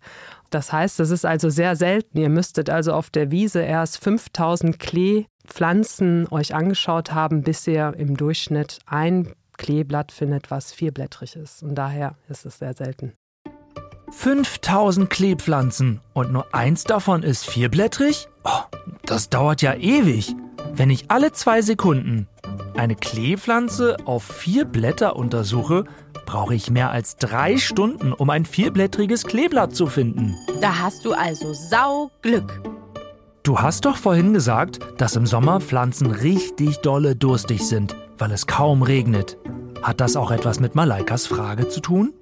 Das 0.52 0.74
heißt, 0.74 1.00
es 1.00 1.10
ist 1.10 1.26
also 1.26 1.50
sehr 1.50 1.76
selten. 1.76 2.18
Ihr 2.18 2.30
müsstet 2.30 2.70
also 2.70 2.94
auf 2.94 3.10
der 3.10 3.32
Wiese 3.32 3.62
erst 3.62 4.04
5000 4.04 4.80
Kleepflanzen 4.80 6.28
euch 6.30 6.54
angeschaut 6.54 7.14
haben, 7.14 7.42
bis 7.42 7.66
ihr 7.66 7.94
im 7.98 8.18
Durchschnitt 8.18 8.80
ein 8.86 9.34
Kleeblatt 9.58 10.12
findet, 10.12 10.52
was 10.52 10.74
vierblättrig 10.74 11.38
ist. 11.38 11.64
Und 11.64 11.76
daher 11.76 12.16
ist 12.28 12.46
es 12.46 12.60
sehr 12.60 12.74
selten. 12.74 13.14
5000 14.12 15.10
Kleepflanzen 15.10 16.02
und 16.14 16.34
nur 16.34 16.54
eins 16.54 16.84
davon 16.84 17.24
ist 17.24 17.50
vierblättrig? 17.50 18.28
Oh, 18.44 18.78
das 19.06 19.30
dauert 19.30 19.62
ja 19.62 19.74
ewig. 19.74 20.36
Wenn 20.74 20.90
ich 20.90 21.10
alle 21.10 21.32
zwei 21.32 21.62
Sekunden 21.62 22.28
eine 22.76 22.96
Kleepflanze 22.96 23.96
auf 24.06 24.24
vier 24.24 24.66
Blätter 24.66 25.16
untersuche, 25.16 25.86
brauche 26.26 26.56
ich 26.56 26.70
mehr 26.70 26.92
als 26.92 27.16
drei 27.18 27.58
Stunden, 27.58 28.14
um 28.14 28.30
ein 28.30 28.46
vierblättriges 28.46 29.26
Kleeblatt 29.26 29.76
zu 29.76 29.88
finden. 29.88 30.36
Da 30.62 30.80
hast 30.80 31.06
du 31.06 31.14
also 31.14 31.54
Sauglück. 31.54 32.62
Du 33.44 33.60
hast 33.60 33.86
doch 33.86 33.98
vorhin 33.98 34.34
gesagt, 34.34 34.80
dass 34.98 35.16
im 35.16 35.26
Sommer 35.26 35.60
Pflanzen 35.60 36.12
richtig 36.12 36.78
dolle 36.78 37.16
durstig 37.16 37.68
sind, 37.68 37.96
weil 38.18 38.32
es 38.32 38.46
kaum 38.46 38.84
regnet. 38.84 39.38
Hat 39.82 40.00
das 40.00 40.16
auch 40.16 40.30
etwas 40.30 40.60
mit 40.60 40.76
Malaikas 40.76 41.26
Frage 41.26 41.68
zu 41.68 41.80
tun? 41.80 42.14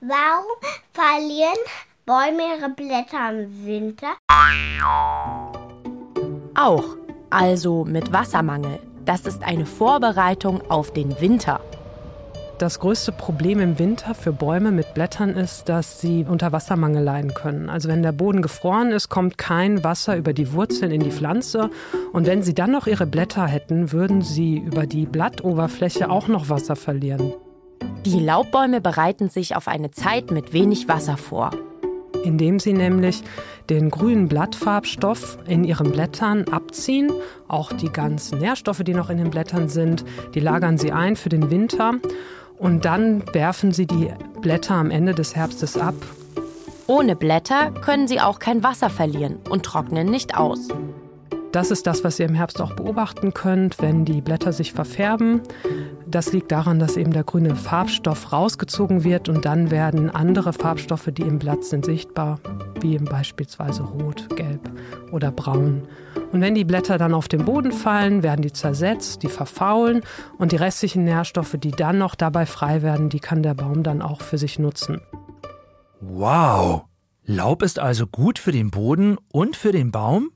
Warum 0.00 0.56
verlieren 0.92 1.56
Bäume 2.04 2.58
ihre 2.58 2.68
Blätter 2.70 3.30
im 3.30 3.64
Winter? 3.64 4.08
Auch, 6.54 6.84
also 7.30 7.84
mit 7.84 8.12
Wassermangel. 8.12 8.80
Das 9.06 9.22
ist 9.22 9.42
eine 9.42 9.64
Vorbereitung 9.64 10.60
auf 10.70 10.92
den 10.92 11.18
Winter. 11.20 11.60
Das 12.62 12.78
größte 12.78 13.10
Problem 13.10 13.58
im 13.58 13.80
Winter 13.80 14.14
für 14.14 14.30
Bäume 14.30 14.70
mit 14.70 14.94
Blättern 14.94 15.30
ist, 15.30 15.68
dass 15.68 16.00
sie 16.00 16.24
unter 16.28 16.52
Wassermangel 16.52 17.02
leiden 17.02 17.34
können. 17.34 17.68
Also 17.68 17.88
wenn 17.88 18.04
der 18.04 18.12
Boden 18.12 18.40
gefroren 18.40 18.92
ist, 18.92 19.08
kommt 19.08 19.36
kein 19.36 19.82
Wasser 19.82 20.16
über 20.16 20.32
die 20.32 20.52
Wurzeln 20.52 20.92
in 20.92 21.00
die 21.00 21.10
Pflanze. 21.10 21.70
Und 22.12 22.28
wenn 22.28 22.44
sie 22.44 22.54
dann 22.54 22.70
noch 22.70 22.86
ihre 22.86 23.04
Blätter 23.04 23.48
hätten, 23.48 23.90
würden 23.90 24.22
sie 24.22 24.58
über 24.58 24.86
die 24.86 25.06
Blattoberfläche 25.06 26.08
auch 26.08 26.28
noch 26.28 26.50
Wasser 26.50 26.76
verlieren. 26.76 27.34
Die 28.06 28.20
Laubbäume 28.20 28.80
bereiten 28.80 29.28
sich 29.28 29.56
auf 29.56 29.66
eine 29.66 29.90
Zeit 29.90 30.30
mit 30.30 30.52
wenig 30.52 30.86
Wasser 30.86 31.16
vor. 31.16 31.50
indem 32.24 32.60
sie 32.60 32.72
nämlich 32.72 33.22
den 33.68 33.90
grünen 33.90 34.28
Blattfarbstoff 34.28 35.38
in 35.46 35.64
ihren 35.64 35.90
Blättern 35.90 36.44
abziehen. 36.52 37.10
Auch 37.48 37.72
die 37.72 37.90
ganzen 37.90 38.38
Nährstoffe, 38.38 38.84
die 38.84 38.94
noch 38.94 39.10
in 39.10 39.18
den 39.18 39.30
Blättern 39.30 39.68
sind, 39.68 40.04
die 40.34 40.40
lagern 40.40 40.78
sie 40.78 40.92
ein 40.92 41.16
für 41.16 41.28
den 41.28 41.50
Winter. 41.50 41.94
Und 42.62 42.84
dann 42.84 43.24
werfen 43.34 43.72
sie 43.72 43.88
die 43.88 44.08
Blätter 44.40 44.76
am 44.76 44.92
Ende 44.92 45.14
des 45.14 45.34
Herbstes 45.34 45.76
ab. 45.76 45.96
Ohne 46.86 47.16
Blätter 47.16 47.72
können 47.72 48.06
sie 48.06 48.20
auch 48.20 48.38
kein 48.38 48.62
Wasser 48.62 48.88
verlieren 48.88 49.40
und 49.50 49.64
trocknen 49.64 50.08
nicht 50.08 50.36
aus. 50.36 50.68
Das 51.50 51.72
ist 51.72 51.88
das, 51.88 52.04
was 52.04 52.20
ihr 52.20 52.26
im 52.26 52.36
Herbst 52.36 52.60
auch 52.62 52.76
beobachten 52.76 53.34
könnt, 53.34 53.82
wenn 53.82 54.04
die 54.04 54.20
Blätter 54.20 54.52
sich 54.52 54.72
verfärben. 54.72 55.40
Das 56.06 56.32
liegt 56.32 56.52
daran, 56.52 56.78
dass 56.78 56.96
eben 56.96 57.12
der 57.12 57.24
grüne 57.24 57.56
Farbstoff 57.56 58.32
rausgezogen 58.32 59.02
wird 59.02 59.28
und 59.28 59.44
dann 59.44 59.72
werden 59.72 60.08
andere 60.08 60.52
Farbstoffe, 60.52 61.10
die 61.12 61.22
im 61.22 61.40
Blatt 61.40 61.64
sind, 61.64 61.84
sichtbar, 61.84 62.38
wie 62.80 62.96
beispielsweise 62.96 63.82
rot, 63.82 64.28
gelb 64.36 64.70
oder 65.10 65.32
braun. 65.32 65.82
Und 66.32 66.40
wenn 66.40 66.54
die 66.54 66.64
Blätter 66.64 66.96
dann 66.98 67.14
auf 67.14 67.28
den 67.28 67.44
Boden 67.44 67.72
fallen, 67.72 68.22
werden 68.22 68.42
die 68.42 68.52
zersetzt, 68.52 69.22
die 69.22 69.28
verfaulen 69.28 70.02
und 70.38 70.52
die 70.52 70.56
restlichen 70.56 71.04
Nährstoffe, 71.04 71.56
die 71.58 71.70
dann 71.70 71.98
noch 71.98 72.14
dabei 72.14 72.46
frei 72.46 72.82
werden, 72.82 73.10
die 73.10 73.20
kann 73.20 73.42
der 73.42 73.54
Baum 73.54 73.82
dann 73.82 74.00
auch 74.00 74.22
für 74.22 74.38
sich 74.38 74.58
nutzen. 74.58 75.00
Wow! 76.00 76.84
Laub 77.24 77.62
ist 77.62 77.78
also 77.78 78.06
gut 78.06 78.38
für 78.38 78.50
den 78.50 78.70
Boden 78.70 79.16
und 79.30 79.56
für 79.56 79.70
den 79.70 79.92
Baum? 79.92 80.30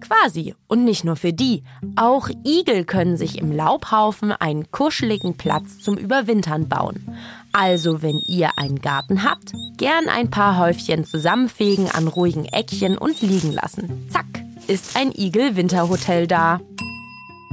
Quasi. 0.00 0.54
Und 0.66 0.84
nicht 0.84 1.04
nur 1.04 1.16
für 1.16 1.32
die. 1.32 1.62
Auch 1.96 2.28
Igel 2.44 2.84
können 2.84 3.16
sich 3.16 3.38
im 3.38 3.52
Laubhaufen 3.52 4.32
einen 4.32 4.70
kuscheligen 4.70 5.36
Platz 5.36 5.78
zum 5.78 5.96
Überwintern 5.96 6.68
bauen. 6.68 7.08
Also, 7.52 8.02
wenn 8.02 8.18
ihr 8.26 8.58
einen 8.58 8.80
Garten 8.80 9.24
habt, 9.24 9.52
gern 9.76 10.08
ein 10.08 10.30
paar 10.30 10.58
Häufchen 10.58 11.04
zusammenfegen 11.04 11.90
an 11.90 12.08
ruhigen 12.08 12.44
Eckchen 12.44 12.98
und 12.98 13.20
liegen 13.22 13.52
lassen. 13.52 14.08
Zack, 14.10 14.26
ist 14.70 14.96
ein 14.96 15.10
Igel-Winterhotel 15.10 16.28
da. 16.28 16.60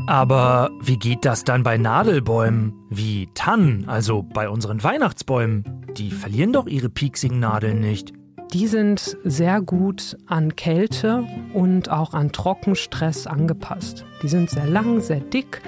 Aber 0.05 0.69
wie 0.81 0.97
geht 0.97 1.25
das 1.25 1.43
dann 1.43 1.63
bei 1.63 1.79
Nadelbäumen? 1.79 2.73
Wie 2.91 3.27
Tannen, 3.33 3.89
also 3.89 4.21
bei 4.21 4.47
unseren 4.47 4.83
Weihnachtsbäumen? 4.83 5.83
Die 5.97 6.11
verlieren 6.11 6.53
doch 6.53 6.67
ihre 6.67 6.89
pieksigen 6.89 7.39
Nadeln 7.39 7.79
nicht. 7.79 8.13
Die 8.53 8.67
sind 8.67 9.17
sehr 9.23 9.61
gut 9.61 10.15
an 10.27 10.55
Kälte 10.55 11.25
und 11.53 11.89
auch 11.89 12.13
an 12.13 12.31
Trockenstress 12.31 13.25
angepasst. 13.25 14.05
Die 14.21 14.29
sind 14.29 14.51
sehr 14.51 14.67
lang, 14.67 15.01
sehr 15.01 15.19
dick 15.19 15.63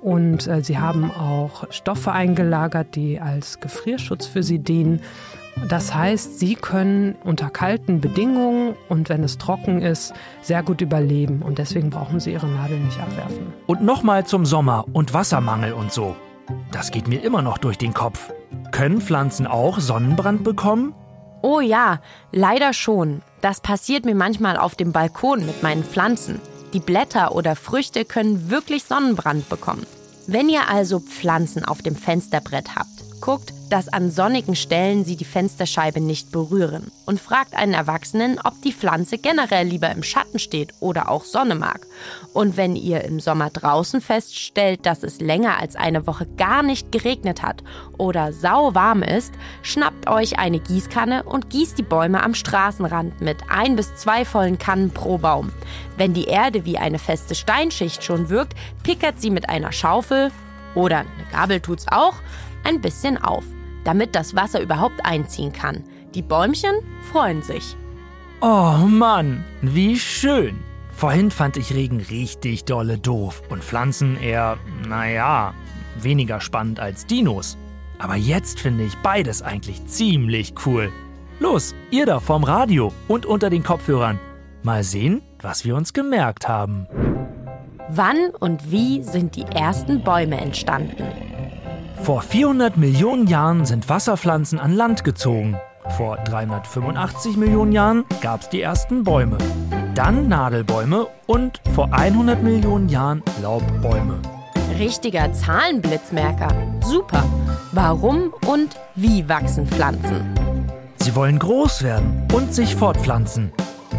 und 0.00 0.46
äh, 0.46 0.62
sie 0.62 0.78
haben 0.78 1.10
auch 1.10 1.70
Stoffe 1.72 2.12
eingelagert, 2.12 2.94
die 2.94 3.20
als 3.20 3.58
Gefrierschutz 3.58 4.26
für 4.26 4.44
sie 4.44 4.60
dienen. 4.60 5.00
Das 5.68 5.94
heißt, 5.94 6.38
sie 6.38 6.56
können 6.56 7.14
unter 7.24 7.48
kalten 7.48 8.00
Bedingungen 8.00 8.74
und 8.88 9.08
wenn 9.08 9.22
es 9.22 9.38
trocken 9.38 9.80
ist, 9.80 10.12
sehr 10.42 10.62
gut 10.62 10.80
überleben 10.80 11.42
und 11.42 11.58
deswegen 11.58 11.90
brauchen 11.90 12.20
sie 12.20 12.32
ihre 12.32 12.46
Nadeln 12.46 12.84
nicht 12.84 13.00
abwerfen. 13.00 13.52
Und 13.66 13.82
nochmal 13.82 14.26
zum 14.26 14.44
Sommer 14.44 14.84
und 14.92 15.14
Wassermangel 15.14 15.72
und 15.72 15.92
so. 15.92 16.16
Das 16.72 16.90
geht 16.90 17.08
mir 17.08 17.22
immer 17.22 17.40
noch 17.40 17.58
durch 17.58 17.78
den 17.78 17.94
Kopf. 17.94 18.32
Können 18.72 19.00
Pflanzen 19.00 19.46
auch 19.46 19.78
Sonnenbrand 19.78 20.44
bekommen? 20.44 20.94
Oh 21.42 21.60
ja, 21.60 22.00
leider 22.32 22.72
schon. 22.72 23.22
Das 23.40 23.60
passiert 23.60 24.04
mir 24.04 24.14
manchmal 24.14 24.56
auf 24.56 24.74
dem 24.74 24.92
Balkon 24.92 25.46
mit 25.46 25.62
meinen 25.62 25.84
Pflanzen. 25.84 26.40
Die 26.72 26.80
Blätter 26.80 27.34
oder 27.34 27.54
Früchte 27.54 28.04
können 28.04 28.50
wirklich 28.50 28.84
Sonnenbrand 28.84 29.48
bekommen. 29.48 29.86
Wenn 30.26 30.48
ihr 30.48 30.68
also 30.68 31.00
Pflanzen 31.00 31.64
auf 31.64 31.82
dem 31.82 31.96
Fensterbrett 31.96 32.74
habt, 32.76 33.20
guckt, 33.20 33.52
dass 33.74 33.88
an 33.88 34.08
sonnigen 34.08 34.54
Stellen 34.54 35.04
sie 35.04 35.16
die 35.16 35.24
Fensterscheibe 35.24 36.00
nicht 36.00 36.30
berühren 36.30 36.92
und 37.06 37.18
fragt 37.18 37.56
einen 37.56 37.74
Erwachsenen, 37.74 38.38
ob 38.44 38.62
die 38.62 38.72
Pflanze 38.72 39.18
generell 39.18 39.66
lieber 39.66 39.90
im 39.90 40.04
Schatten 40.04 40.38
steht 40.38 40.72
oder 40.78 41.10
auch 41.10 41.24
Sonne 41.24 41.56
mag. 41.56 41.84
Und 42.32 42.56
wenn 42.56 42.76
ihr 42.76 43.02
im 43.02 43.18
Sommer 43.18 43.50
draußen 43.50 44.00
feststellt, 44.00 44.86
dass 44.86 45.02
es 45.02 45.20
länger 45.20 45.58
als 45.58 45.74
eine 45.74 46.06
Woche 46.06 46.28
gar 46.36 46.62
nicht 46.62 46.92
geregnet 46.92 47.42
hat 47.42 47.64
oder 47.98 48.32
sau 48.32 48.76
warm 48.76 49.02
ist, 49.02 49.34
schnappt 49.62 50.08
euch 50.08 50.38
eine 50.38 50.60
Gießkanne 50.60 51.24
und 51.24 51.50
gießt 51.50 51.76
die 51.76 51.82
Bäume 51.82 52.22
am 52.22 52.34
Straßenrand 52.34 53.22
mit 53.22 53.38
ein 53.48 53.74
bis 53.74 53.92
zwei 53.96 54.24
vollen 54.24 54.56
Kannen 54.56 54.92
pro 54.92 55.18
Baum. 55.18 55.50
Wenn 55.96 56.14
die 56.14 56.26
Erde 56.26 56.64
wie 56.64 56.78
eine 56.78 57.00
feste 57.00 57.34
Steinschicht 57.34 58.04
schon 58.04 58.28
wirkt, 58.28 58.54
pickert 58.84 59.20
sie 59.20 59.30
mit 59.30 59.48
einer 59.48 59.72
Schaufel 59.72 60.30
oder 60.76 60.98
eine 60.98 61.08
Gabel 61.32 61.58
tut's 61.58 61.86
auch 61.88 62.14
ein 62.62 62.80
bisschen 62.80 63.18
auf 63.18 63.42
damit 63.84 64.14
das 64.14 64.34
Wasser 64.34 64.60
überhaupt 64.60 65.04
einziehen 65.04 65.52
kann. 65.52 65.84
Die 66.14 66.22
Bäumchen 66.22 66.74
freuen 67.12 67.42
sich. 67.42 67.76
Oh 68.40 68.86
Mann, 68.86 69.44
wie 69.62 69.98
schön. 69.98 70.58
Vorhin 70.92 71.30
fand 71.30 71.56
ich 71.56 71.74
Regen 71.74 72.00
richtig 72.00 72.64
dolle 72.64 72.98
doof 72.98 73.42
und 73.48 73.64
Pflanzen 73.64 74.16
eher, 74.20 74.58
naja, 74.88 75.54
weniger 76.00 76.40
spannend 76.40 76.78
als 76.78 77.06
Dinos. 77.06 77.56
Aber 77.98 78.16
jetzt 78.16 78.60
finde 78.60 78.84
ich 78.84 78.96
beides 78.98 79.42
eigentlich 79.42 79.86
ziemlich 79.86 80.54
cool. 80.66 80.92
Los, 81.40 81.74
ihr 81.90 82.06
da 82.06 82.20
vorm 82.20 82.44
Radio 82.44 82.92
und 83.08 83.26
unter 83.26 83.50
den 83.50 83.64
Kopfhörern. 83.64 84.20
Mal 84.62 84.84
sehen, 84.84 85.22
was 85.40 85.64
wir 85.64 85.74
uns 85.76 85.92
gemerkt 85.92 86.48
haben. 86.48 86.86
Wann 87.88 88.30
und 88.40 88.70
wie 88.70 89.02
sind 89.02 89.36
die 89.36 89.42
ersten 89.42 90.02
Bäume 90.02 90.40
entstanden? 90.40 91.04
Vor 92.04 92.20
400 92.20 92.76
Millionen 92.76 93.26
Jahren 93.28 93.64
sind 93.64 93.88
Wasserpflanzen 93.88 94.60
an 94.60 94.74
Land 94.74 95.04
gezogen. 95.04 95.56
Vor 95.96 96.18
385 96.18 97.38
Millionen 97.38 97.72
Jahren 97.72 98.04
gab 98.20 98.42
es 98.42 98.50
die 98.50 98.60
ersten 98.60 99.04
Bäume. 99.04 99.38
Dann 99.94 100.28
Nadelbäume 100.28 101.06
und 101.24 101.62
vor 101.74 101.94
100 101.94 102.42
Millionen 102.42 102.90
Jahren 102.90 103.22
Laubbäume. 103.40 104.20
Richtiger 104.78 105.32
Zahlenblitzmerker. 105.32 106.48
Super. 106.82 107.24
Warum 107.72 108.34
und 108.46 108.76
wie 108.94 109.26
wachsen 109.26 109.66
Pflanzen? 109.66 110.34
Sie 110.96 111.14
wollen 111.14 111.38
groß 111.38 111.84
werden 111.84 112.28
und 112.34 112.52
sich 112.52 112.76
fortpflanzen. 112.76 113.50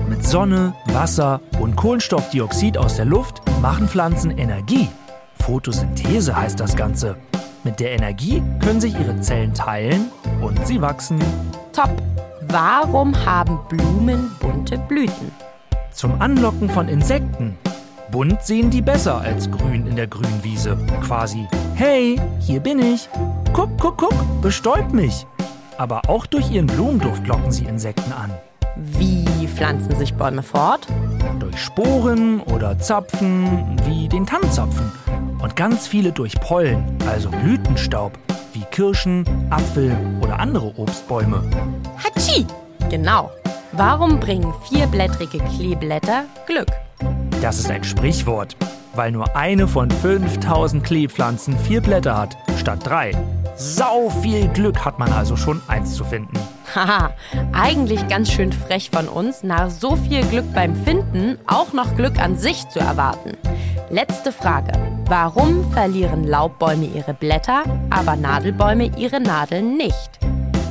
Mit 0.08 0.24
Sonne, 0.24 0.76
Wasser 0.94 1.42
und 1.60 1.76
Kohlenstoffdioxid 1.76 2.78
aus 2.78 2.98
der 2.98 3.06
Luft 3.06 3.42
machen 3.64 3.88
Pflanzen 3.88 4.30
Energie. 4.38 4.90
Photosynthese 5.40 6.36
heißt 6.36 6.60
das 6.60 6.76
Ganze. 6.76 7.18
Mit 7.66 7.80
der 7.80 7.94
Energie 7.94 8.44
können 8.60 8.80
sich 8.80 8.94
ihre 8.94 9.20
Zellen 9.22 9.52
teilen 9.56 10.12
und 10.40 10.68
sie 10.68 10.80
wachsen. 10.82 11.18
Top. 11.74 11.90
Warum 12.48 13.16
haben 13.26 13.58
Blumen 13.68 14.30
bunte 14.40 14.78
Blüten? 14.78 15.32
Zum 15.92 16.22
Anlocken 16.22 16.70
von 16.70 16.88
Insekten. 16.88 17.58
Bunt 18.12 18.44
sehen 18.44 18.70
die 18.70 18.84
besser 18.84 19.20
als 19.20 19.50
grün 19.50 19.88
in 19.88 19.96
der 19.96 20.06
Grünwiese. 20.06 20.78
Quasi, 21.02 21.48
hey, 21.74 22.22
hier 22.40 22.60
bin 22.60 22.78
ich. 22.78 23.10
Guck, 23.52 23.72
guck, 23.80 23.98
guck, 23.98 24.42
bestäubt 24.44 24.94
mich. 24.94 25.26
Aber 25.80 26.04
auch 26.08 26.28
durch 26.28 26.52
ihren 26.52 26.68
Blumenduft 26.68 27.26
locken 27.26 27.52
sie 27.52 27.66
Insekten 27.66 28.14
an. 28.14 28.30
Wie 28.76 29.48
pflanzen 29.48 29.96
sich 29.96 30.14
Bäume 30.14 30.44
fort? 30.44 30.86
Durch 31.40 31.58
Sporen 31.58 32.42
oder 32.42 32.78
Zapfen, 32.78 33.76
wie 33.88 34.08
den 34.08 34.28
Tannenzapfen. 34.28 34.92
Und 35.46 35.56
ganz 35.56 35.88
viele 35.88 36.12
durch 36.12 36.34
Pollen, 36.40 36.84
also 37.08 37.30
Blütenstaub, 37.30 38.18
wie 38.54 38.64
Kirschen, 38.72 39.24
Apfel 39.52 39.96
oder 40.20 40.40
andere 40.40 40.74
Obstbäume. 40.80 41.44
Hatschi! 42.04 42.48
Genau. 42.90 43.30
Warum 43.74 44.20
bringen 44.20 44.52
vierblättrige 44.68 45.38
Kleeblätter 45.38 46.24
Glück? 46.48 46.70
Das 47.44 47.60
ist 47.60 47.70
ein 47.70 47.84
Sprichwort, 47.84 48.58
weil 48.96 49.12
nur 49.12 49.36
eine 49.36 49.68
von 49.68 49.92
5000 49.92 50.84
Kleepflanzen 50.84 51.56
vier 51.60 51.80
Blätter 51.80 52.18
hat, 52.18 52.36
statt 52.58 52.80
drei. 52.84 53.12
Sau 53.56 54.10
viel 54.10 54.48
Glück 54.48 54.84
hat 54.84 54.98
man 54.98 55.14
also 55.14 55.36
schon, 55.38 55.62
eins 55.68 55.94
zu 55.94 56.06
finden. 56.06 56.40
Haha, 56.74 57.12
eigentlich 57.54 58.08
ganz 58.08 58.32
schön 58.32 58.52
frech 58.52 58.90
von 58.90 59.08
uns, 59.08 59.44
nach 59.44 59.70
so 59.70 59.96
viel 59.96 60.26
Glück 60.26 60.52
beim 60.56 60.76
Finden 60.76 61.38
auch 61.46 61.72
noch 61.72 61.96
Glück 61.96 62.20
an 62.20 62.36
sich 62.36 62.68
zu 62.70 62.80
erwarten. 62.80 63.38
Letzte 63.92 64.32
Frage. 64.32 64.72
Warum 65.08 65.72
verlieren 65.72 66.26
Laubbäume 66.26 66.86
ihre 66.86 67.14
Blätter, 67.14 67.64
aber 67.92 68.16
Nadelbäume 68.16 68.90
ihre 68.98 69.22
Nadeln 69.22 69.78
nicht? 69.78 70.20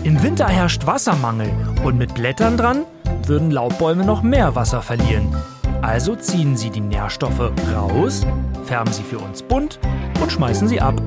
Im 0.03 0.21
Winter 0.25 0.49
herrscht 0.49 0.87
Wassermangel 0.87 1.51
und 1.85 1.97
mit 1.99 2.15
Blättern 2.15 2.57
dran 2.57 2.85
würden 3.27 3.53
Laubbäume 3.53 4.05
noch 4.05 4.23
mehr 4.23 4.57
Wasser 4.57 4.83
verlieren. 4.83 5.33
Also 5.83 6.17
ziehen 6.17 6.57
sie 6.57 6.71
die 6.71 6.81
Nährstoffe 6.81 7.53
raus, 7.73 8.27
färben 8.65 8.93
sie 8.93 9.05
für 9.05 9.19
uns 9.19 9.41
bunt 9.41 9.79
und 10.21 10.33
schmeißen 10.33 10.67
sie 10.67 10.81
ab. 10.81 11.01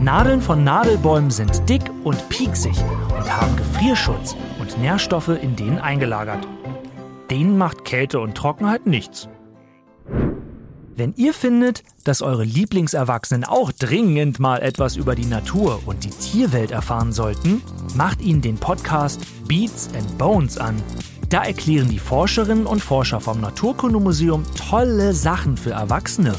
Nadeln 0.00 0.42
von 0.42 0.64
Nadelbäumen 0.64 1.30
sind 1.30 1.66
dick 1.66 1.82
und 2.04 2.28
pieksig 2.28 2.76
und 3.16 3.34
haben 3.34 3.56
Gefrierschutz 3.56 4.36
und 4.60 4.78
Nährstoffe 4.78 5.28
in 5.40 5.56
denen 5.56 5.78
eingelagert. 5.78 6.46
Denen 7.30 7.56
macht 7.56 7.86
Kälte 7.86 8.20
und 8.20 8.34
Trockenheit 8.34 8.86
nichts. 8.86 9.28
Wenn 10.96 11.12
ihr 11.16 11.34
findet, 11.34 11.82
dass 12.04 12.22
eure 12.22 12.44
Lieblingserwachsenen 12.44 13.42
auch 13.44 13.72
dringend 13.72 14.38
mal 14.38 14.62
etwas 14.62 14.94
über 14.94 15.16
die 15.16 15.24
Natur 15.24 15.82
und 15.86 16.04
die 16.04 16.10
Tierwelt 16.10 16.70
erfahren 16.70 17.12
sollten, 17.12 17.62
macht 17.96 18.22
ihnen 18.22 18.42
den 18.42 18.58
Podcast 18.58 19.20
Beats 19.48 19.90
and 19.96 20.16
Bones 20.18 20.56
an. 20.56 20.80
Da 21.30 21.42
erklären 21.42 21.88
die 21.88 21.98
Forscherinnen 21.98 22.66
und 22.66 22.80
Forscher 22.80 23.20
vom 23.20 23.40
Naturkundemuseum 23.40 24.44
tolle 24.56 25.14
Sachen 25.14 25.56
für 25.56 25.72
Erwachsene. 25.72 26.34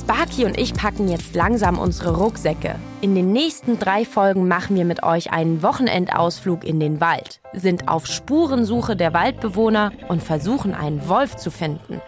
Sparky 0.00 0.46
und 0.46 0.58
ich 0.58 0.74
packen 0.74 1.06
jetzt 1.06 1.36
langsam 1.36 1.78
unsere 1.78 2.16
Rucksäcke. 2.16 2.74
In 3.02 3.14
den 3.14 3.32
nächsten 3.32 3.78
drei 3.78 4.04
Folgen 4.04 4.48
machen 4.48 4.74
wir 4.74 4.84
mit 4.84 5.04
euch 5.04 5.30
einen 5.30 5.62
Wochenendausflug 5.62 6.64
in 6.64 6.80
den 6.80 7.00
Wald, 7.00 7.40
sind 7.52 7.86
auf 7.86 8.06
Spurensuche 8.06 8.96
der 8.96 9.14
Waldbewohner 9.14 9.92
und 10.08 10.24
versuchen 10.24 10.74
einen 10.74 11.08
Wolf 11.08 11.36
zu 11.36 11.52
finden. 11.52 12.00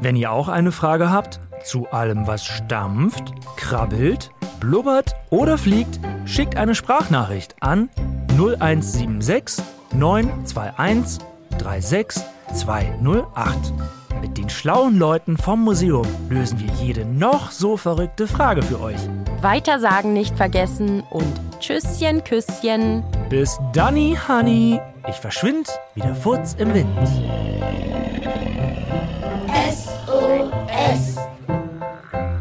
Wenn 0.00 0.16
ihr 0.16 0.32
auch 0.32 0.48
eine 0.48 0.72
Frage 0.72 1.10
habt 1.10 1.40
zu 1.64 1.88
allem, 1.90 2.26
was 2.26 2.44
stampft, 2.44 3.32
krabbelt, 3.56 4.30
blubbert 4.60 5.14
oder 5.30 5.58
fliegt, 5.58 6.00
schickt 6.24 6.56
eine 6.56 6.74
Sprachnachricht 6.74 7.54
an 7.60 7.88
0176 8.30 9.64
921 9.94 11.24
36208. 11.58 13.72
Mit 14.20 14.38
den 14.38 14.48
schlauen 14.48 14.98
Leuten 14.98 15.36
vom 15.36 15.64
Museum 15.64 16.06
lösen 16.30 16.60
wir 16.60 16.72
jede 16.74 17.04
noch 17.04 17.50
so 17.50 17.76
verrückte 17.76 18.28
Frage 18.28 18.62
für 18.62 18.80
euch. 18.80 19.00
Weitersagen 19.40 20.12
nicht 20.12 20.36
vergessen 20.36 21.02
und 21.10 21.32
Tschüsschen, 21.58 22.22
Küsschen. 22.22 23.02
Bis 23.28 23.58
Danny, 23.72 24.16
Honey. 24.28 24.80
Ich 25.08 25.16
verschwind 25.16 25.68
wie 25.94 26.02
der 26.02 26.14
Furz 26.14 26.54
im 26.58 26.72
Wind. 26.72 28.01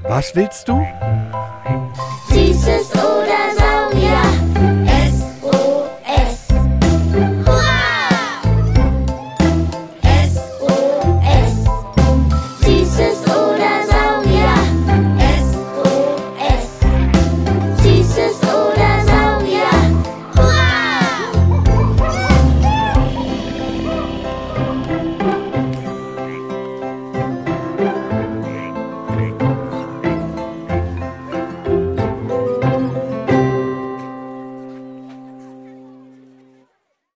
Was 0.04 0.36
willst 0.36 0.68
du? 0.68 0.86
Süßes 2.30 3.01